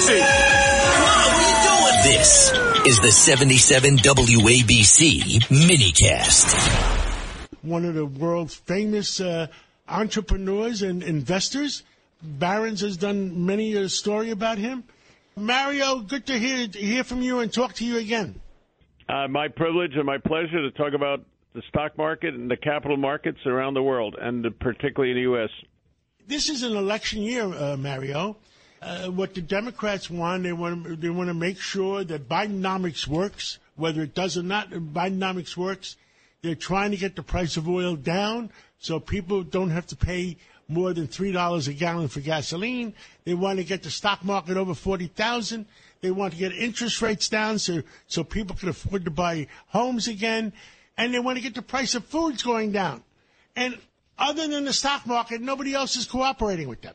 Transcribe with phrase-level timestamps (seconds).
[0.00, 0.18] taxi.
[0.18, 2.18] Come on, what are you doing?
[2.18, 2.52] This
[2.86, 6.46] is the 77 WABC minicast.
[7.62, 9.48] One of the world's famous uh,
[9.88, 11.82] entrepreneurs and investors.
[12.22, 14.84] Barron's has done many a story about him.
[15.36, 18.40] Mario, good to hear hear from you and talk to you again.
[19.08, 22.96] Uh, my privilege and my pleasure to talk about the stock market and the capital
[22.96, 25.50] markets around the world, and particularly in the U.S.
[26.26, 28.36] This is an election year, uh, Mario.
[28.82, 33.58] Uh, what the Democrats want, they want they want to make sure that Bidenomics works,
[33.76, 34.70] whether it does or not.
[34.70, 35.96] Bidenomics works.
[36.40, 40.38] They're trying to get the price of oil down so people don't have to pay
[40.66, 42.94] more than three dollars a gallon for gasoline.
[43.24, 45.66] They want to get the stock market over forty thousand.
[46.00, 50.08] They want to get interest rates down so so people can afford to buy homes
[50.08, 50.54] again,
[50.96, 53.02] and they want to get the price of foods going down.
[53.54, 53.76] And
[54.18, 56.94] other than the stock market, nobody else is cooperating with them.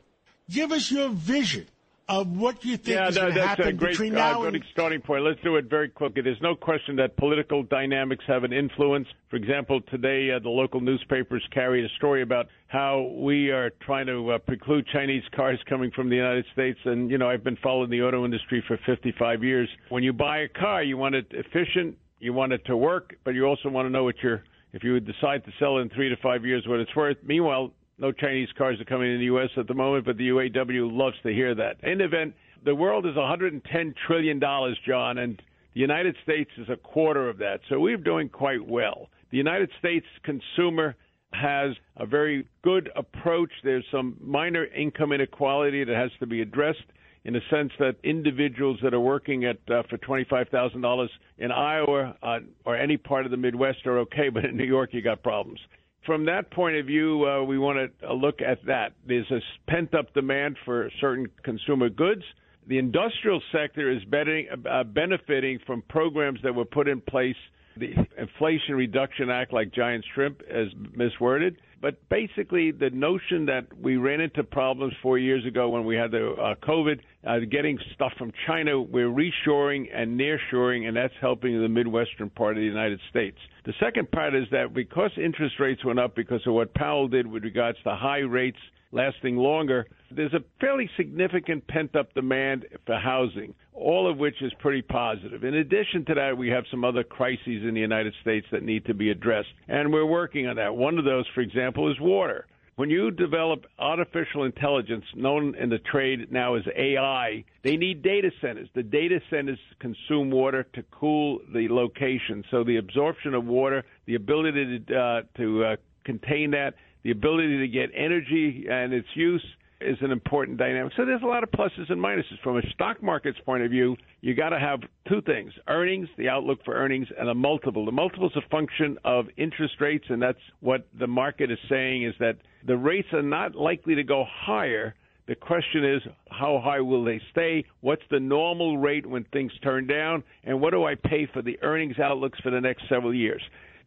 [0.49, 1.67] Give us your vision
[2.07, 4.19] of what do you think yeah, is no, going to happen a great, between uh,
[4.19, 5.23] now good and starting point.
[5.23, 6.21] Let's do it very quickly.
[6.21, 9.07] There's no question that political dynamics have an influence.
[9.29, 14.05] For example, today uh, the local newspapers carried a story about how we are trying
[14.07, 16.79] to uh, preclude Chinese cars coming from the United States.
[16.85, 19.69] And you know, I've been following the auto industry for 55 years.
[19.89, 23.33] When you buy a car, you want it efficient, you want it to work, but
[23.33, 26.09] you also want to know what your if you would decide to sell in three
[26.09, 27.15] to five years what it's worth.
[27.23, 29.49] Meanwhile, no Chinese cars are coming in the U.S.
[29.57, 31.77] at the moment, but the UAW loves to hear that.
[31.83, 35.41] In event, the world is 110 trillion dollars, John, and
[35.73, 37.59] the United States is a quarter of that.
[37.69, 39.09] So we're doing quite well.
[39.31, 40.95] The United States consumer
[41.33, 43.51] has a very good approach.
[43.63, 46.85] There's some minor income inequality that has to be addressed
[47.25, 51.09] in the sense that individuals that are working at uh, for twenty five thousand dollars
[51.37, 54.93] in Iowa uh, or any part of the Midwest are okay, but in New York
[54.93, 55.59] you got problems.
[56.05, 58.93] From that point of view, uh, we want to look at that.
[59.07, 59.39] There's a
[59.69, 62.21] pent up demand for certain consumer goods.
[62.67, 67.35] The industrial sector is betting, uh, benefiting from programs that were put in place.
[67.77, 71.55] The Inflation Reduction Act, like giant shrimp, is misworded.
[71.81, 76.11] But basically, the notion that we ran into problems four years ago when we had
[76.11, 81.61] the uh, COVID, uh, getting stuff from China, we're reshoring and nearshoring, and that's helping
[81.61, 83.37] the Midwestern part of the United States.
[83.65, 87.27] The second part is that because interest rates went up because of what Powell did
[87.27, 88.59] with regards to high rates
[88.95, 94.53] lasting longer, there's a fairly significant pent up demand for housing, all of which is
[94.59, 95.43] pretty positive.
[95.43, 98.85] In addition to that, we have some other crises in the United States that need
[98.85, 100.75] to be addressed, and we're working on that.
[100.75, 102.47] One of those, for example, is water.
[102.77, 108.31] When you develop artificial intelligence, known in the trade now as AI, they need data
[108.41, 108.67] centers.
[108.75, 112.43] The data centers consume water to cool the location.
[112.51, 117.59] So the absorption of water, the ability to, uh, to uh, contain that, the ability
[117.59, 119.45] to get energy and its use
[119.79, 120.91] is an important dynamic.
[120.97, 122.41] So there's a lot of pluses and minuses.
[122.43, 126.29] From a stock market's point of view, you got to have two things earnings, the
[126.29, 127.85] outlook for earnings, and a multiple.
[127.85, 132.05] The multiple is a function of interest rates, and that's what the market is saying
[132.05, 134.95] is that the rates are not likely to go higher.
[135.27, 136.01] The question is,
[136.31, 137.65] how high will they stay?
[137.81, 140.23] What's the normal rate when things turn down?
[140.43, 143.43] And what do I pay for the earnings outlooks for the next several years?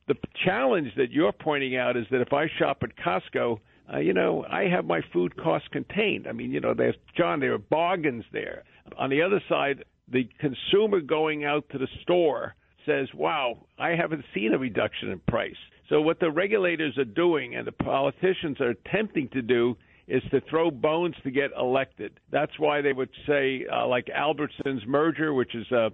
[0.08, 3.60] The challenge that you're pointing out is that if I shop at Costco,
[3.92, 6.26] uh, you know, I have my food costs contained.
[6.26, 8.64] I mean, you know, there's John, there are bargains there.
[8.98, 12.54] On the other side, the consumer going out to the store
[12.86, 15.56] says, "Wow, I haven't seen a reduction in price."
[15.88, 19.76] So what the regulators are doing and the politicians are attempting to do
[20.06, 22.18] is to throw bones to get elected.
[22.30, 25.90] That's why they would say, uh, like Albertsons merger, which is a uh,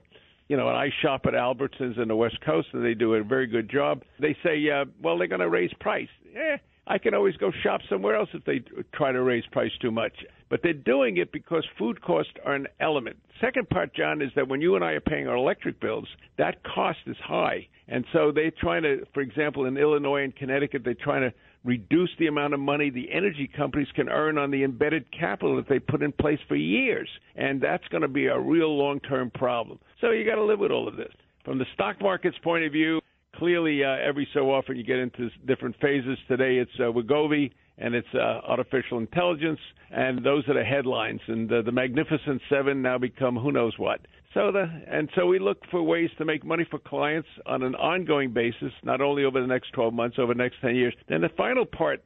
[0.48, 3.22] you know, and I shop at Albertsons in the West Coast, and they do a
[3.22, 4.02] very good job.
[4.20, 6.08] They say, uh, well, they're going to raise price.
[6.36, 6.56] Eh,
[6.86, 8.62] I can always go shop somewhere else if they
[8.92, 10.12] try to raise price too much.
[10.50, 13.16] But they're doing it because food costs are an element.
[13.40, 16.06] Second part, John, is that when you and I are paying our electric bills,
[16.36, 17.66] that cost is high.
[17.88, 21.32] And so they're trying to, for example, in Illinois and Connecticut, they're trying to
[21.64, 25.68] reduce the amount of money the energy companies can earn on the embedded capital that
[25.68, 27.08] they put in place for years.
[27.36, 29.78] And that's going to be a real long term problem.
[30.00, 31.12] So you got to live with all of this.
[31.44, 33.00] From the stock market's point of view,
[33.36, 36.18] clearly uh, every so often you get into different phases.
[36.28, 39.58] Today it's uh, Wegovy and it's uh, artificial intelligence,
[39.90, 41.20] and those are the headlines.
[41.26, 44.00] And uh, the Magnificent Seven now become who knows what.
[44.32, 47.74] So the and so we look for ways to make money for clients on an
[47.76, 50.94] ongoing basis, not only over the next 12 months, over the next 10 years.
[51.08, 52.02] Then the final part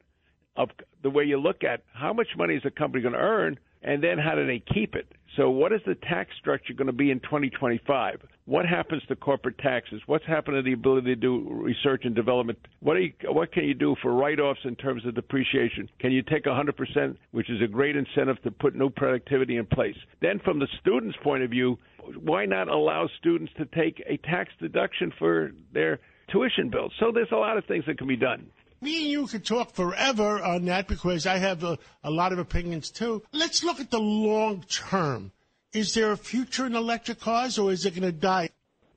[0.55, 0.69] of
[1.01, 4.03] the way you look at how much money is a company going to earn, and
[4.03, 5.07] then how do they keep it?
[5.39, 8.19] So what is the tax structure going to be in 2025?
[8.49, 10.01] what happens to corporate taxes?
[10.07, 12.57] What's happened to the ability to do research and development?
[12.79, 15.87] What you, what can you do for write-offs in terms of depreciation?
[15.99, 19.95] Can you take 100%, which is a great incentive to put new productivity in place?
[20.19, 21.77] Then, from the student's point of view,
[22.19, 25.99] why not allow students to take a tax deduction for their
[26.31, 26.91] tuition bills?
[26.99, 28.47] So there's a lot of things that can be done.
[28.81, 32.39] Me and you could talk forever on that because I have a, a lot of
[32.39, 33.23] opinions too.
[33.33, 35.31] Let's look at the long term.
[35.73, 38.49] Is there a future in electric cars or is it going to die?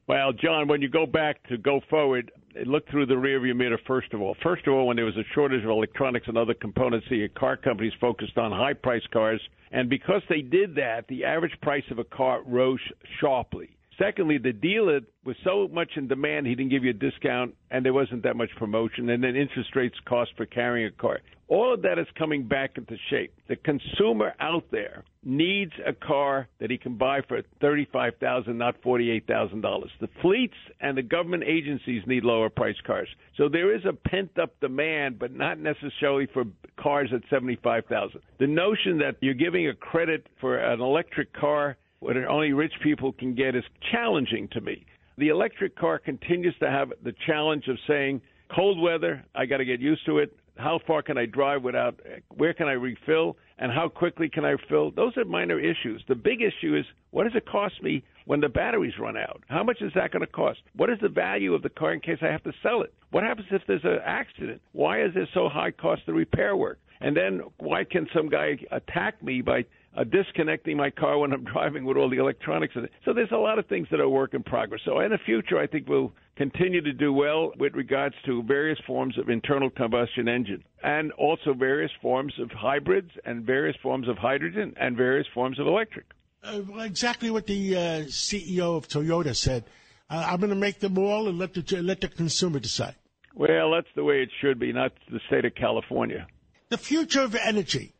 [0.06, 2.30] Well, John, when you go back to go forward,
[2.64, 4.36] look through the rearview mirror first of all.
[4.42, 7.56] First of all, when there was a shortage of electronics and other components, the car
[7.56, 9.40] companies focused on high priced cars.
[9.70, 12.80] And because they did that, the average price of a car rose
[13.20, 13.76] sharply.
[13.98, 17.84] Secondly, the dealer was so much in demand, he didn't give you a discount, and
[17.84, 21.20] there wasn't that much promotion, and then interest rates cost for carrying a car.
[21.48, 23.34] All of that is coming back into shape.
[23.48, 28.80] The consumer out there needs a car that he can buy for thirty-five thousand, not
[28.82, 29.90] forty-eight thousand dollars.
[30.00, 33.08] The fleets and the government agencies need lower price cars.
[33.36, 36.44] So there is a pent-up demand, but not necessarily for
[36.78, 38.22] cars at seventy-five thousand.
[38.38, 43.12] The notion that you're giving a credit for an electric car what only rich people
[43.12, 43.62] can get is
[43.92, 44.84] challenging to me.
[45.18, 48.20] The electric car continues to have the challenge of saying,
[48.52, 50.36] cold weather, I got to get used to it.
[50.56, 52.00] How far can I drive without,
[52.34, 54.90] where can I refill, and how quickly can I refill?
[54.90, 56.02] Those are minor issues.
[56.08, 59.42] The big issue is what does it cost me when the batteries run out?
[59.46, 60.58] How much is that going to cost?
[60.74, 62.92] What is the value of the car in case I have to sell it?
[63.12, 64.60] What happens if there's an accident?
[64.72, 66.78] Why is there so high cost of repair work?
[67.00, 69.64] And then why can some guy attack me by
[69.96, 72.92] uh, disconnecting my car when I'm driving with all the electronics in it.
[73.04, 74.80] So there's a lot of things that are work in progress.
[74.84, 78.78] So in the future, I think we'll continue to do well with regards to various
[78.86, 84.16] forms of internal combustion engine and also various forms of hybrids and various forms of
[84.18, 86.06] hydrogen and various forms of electric.
[86.44, 89.64] Uh, exactly what the uh, CEO of Toyota said.
[90.10, 92.96] Uh, I'm going to make them all and let the let the consumer decide.
[93.34, 96.26] Well, that's the way it should be, not the state of California.
[96.68, 97.94] The future of energy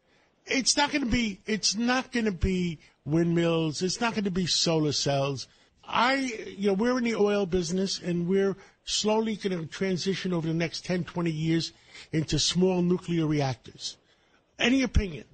[0.52, 3.82] it's not going to be it's not going to be windmills.
[3.82, 5.48] It's not going to be solar cells.
[5.84, 6.14] I,
[6.56, 10.54] you know, we're in the oil business and we're slowly going to transition over the
[10.54, 11.72] next 10, 20 years
[12.12, 13.96] into small nuclear reactors.
[14.58, 15.24] Any opinion?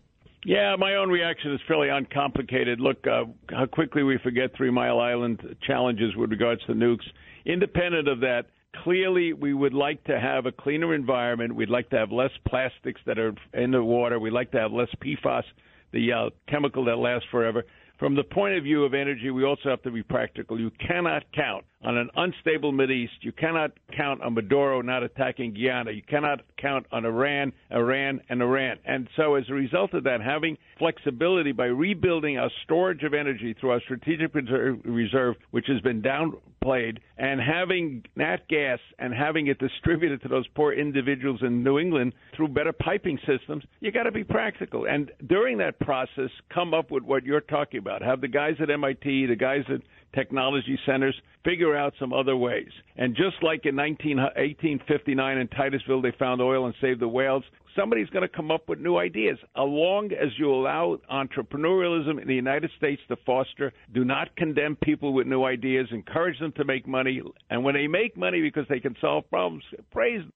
[0.44, 2.80] Yeah, my own reaction is fairly uncomplicated.
[2.80, 7.04] Look, uh, how quickly we forget Three Mile Island challenges with regards to nukes.
[7.44, 11.54] Independent of that, clearly we would like to have a cleaner environment.
[11.54, 14.18] We'd like to have less plastics that are in the water.
[14.18, 15.44] We'd like to have less PFAS,
[15.92, 17.64] the uh, chemical that lasts forever.
[17.98, 20.60] From the point of view of energy, we also have to be practical.
[20.60, 23.12] You cannot count on an unstable East.
[23.20, 25.92] You cannot count on Maduro not attacking Guyana.
[25.92, 28.78] You cannot count on Iran, Iran, and Iran.
[28.84, 33.54] And so, as a result of that, having flexibility by rebuilding our storage of energy
[33.58, 39.58] through our strategic reserve, which has been downplayed, and having nat gas and having it
[39.58, 44.12] distributed to those poor individuals in New England through better piping systems, you got to
[44.12, 44.86] be practical.
[44.86, 48.02] And during that process, come up with what you're talking about.
[48.02, 49.80] Have the guys at MIT, the guys at
[50.14, 52.68] technology centers, figure out some other ways.
[52.96, 57.44] And just like in 19, 1859 in Titusville, they found oil and saved the whales,
[57.74, 59.38] somebody's going to come up with new ideas.
[59.56, 64.76] As long as you allow entrepreneurialism in the United States to foster, do not condemn
[64.76, 67.22] people with new ideas, encourage them to make money.
[67.48, 70.32] And when they make money because they can solve problems, praise them.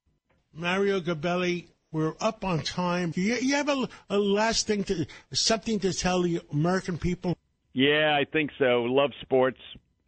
[0.55, 3.13] Mario Gabelli, we're up on time.
[3.17, 7.37] You, you have a, a last thing to something to tell the American people?
[7.75, 8.83] Yeah, I think so.
[8.83, 9.59] Love sports,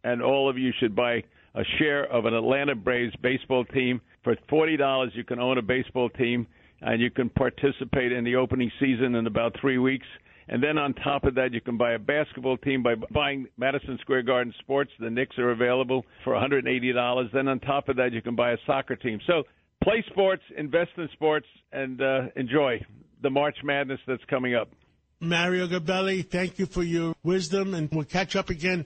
[0.05, 1.23] and all of you should buy
[1.55, 3.99] a share of an Atlanta Braves baseball team.
[4.23, 6.47] For forty dollars, you can own a baseball team,
[6.81, 10.07] and you can participate in the opening season in about three weeks.
[10.47, 13.97] And then on top of that, you can buy a basketball team by buying Madison
[14.01, 14.91] Square Garden Sports.
[14.99, 17.31] The Knicks are available for $180.
[17.33, 19.19] Then on top of that, you can buy a soccer team.
[19.25, 19.43] So
[19.83, 22.79] play sports, invest in sports, and uh, enjoy
[23.23, 24.69] the March Madness that's coming up.
[25.19, 28.85] Mario Gabelli, thank you for your wisdom, and we'll catch up again